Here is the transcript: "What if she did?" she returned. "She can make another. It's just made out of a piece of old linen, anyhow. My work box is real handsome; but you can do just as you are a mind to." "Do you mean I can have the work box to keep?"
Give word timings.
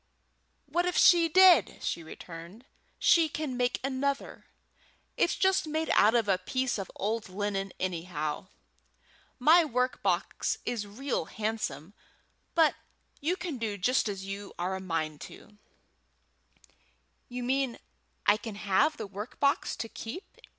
"What 0.65 0.87
if 0.87 0.97
she 0.97 1.29
did?" 1.29 1.77
she 1.83 2.01
returned. 2.01 2.65
"She 2.97 3.29
can 3.29 3.55
make 3.55 3.79
another. 3.83 4.45
It's 5.15 5.35
just 5.35 5.67
made 5.67 5.91
out 5.91 6.15
of 6.15 6.27
a 6.27 6.39
piece 6.39 6.79
of 6.79 6.89
old 6.95 7.29
linen, 7.29 7.71
anyhow. 7.79 8.47
My 9.37 9.63
work 9.63 10.01
box 10.01 10.57
is 10.65 10.87
real 10.87 11.25
handsome; 11.25 11.93
but 12.55 12.73
you 13.19 13.37
can 13.37 13.59
do 13.59 13.77
just 13.77 14.09
as 14.09 14.25
you 14.25 14.55
are 14.57 14.75
a 14.75 14.79
mind 14.81 15.21
to." 15.29 15.49
"Do 16.57 16.65
you 17.29 17.43
mean 17.43 17.77
I 18.25 18.37
can 18.37 18.55
have 18.55 18.97
the 18.97 19.05
work 19.05 19.39
box 19.39 19.75
to 19.75 19.87
keep?" 19.87 20.23